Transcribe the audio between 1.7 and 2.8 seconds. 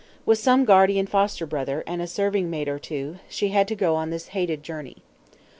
and a serving maid or